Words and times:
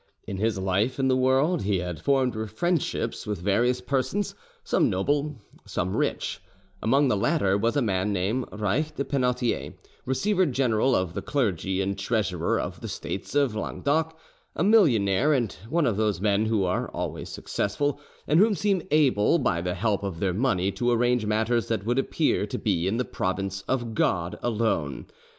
In 0.25 0.37
his 0.37 0.57
life 0.57 0.97
in 0.97 1.09
the 1.09 1.15
world 1.15 1.61
he 1.61 1.77
had 1.77 1.99
formed 2.01 2.49
friendships 2.49 3.27
with 3.27 3.37
various 3.39 3.81
persons, 3.81 4.33
some 4.63 4.89
noble, 4.89 5.35
some 5.67 5.95
rich: 5.95 6.41
among 6.81 7.07
the 7.07 7.15
latter 7.15 7.55
was 7.55 7.75
a 7.77 7.83
man 7.83 8.11
named 8.11 8.45
Reich 8.51 8.95
de 8.95 9.03
Penautier, 9.05 9.75
receiver 10.03 10.47
general 10.47 10.95
of 10.95 11.13
the 11.13 11.21
clergy 11.21 11.81
and 11.83 11.99
treasurer 11.99 12.59
of 12.59 12.81
the 12.81 12.87
States 12.87 13.35
of 13.35 13.55
Languedoc, 13.55 14.17
a 14.55 14.63
millionaire, 14.63 15.33
and 15.33 15.53
one 15.69 15.85
of 15.85 15.97
those 15.97 16.19
men 16.19 16.47
who 16.47 16.63
are 16.63 16.89
always 16.89 17.29
successful, 17.29 17.99
and 18.25 18.39
who 18.39 18.55
seem 18.55 18.81
able 18.89 19.37
by 19.37 19.61
the 19.61 19.75
help 19.75 20.01
of 20.01 20.19
their 20.19 20.33
money 20.33 20.71
to 20.71 20.89
arrange 20.89 21.27
matters 21.27 21.67
that 21.67 21.85
would 21.85 21.99
appear 21.99 22.47
to 22.47 22.57
be 22.57 22.87
in 22.87 22.97
the 22.97 23.05
province 23.05 23.61
of 23.67 23.93
God 23.93 24.39
alone. 24.41 25.05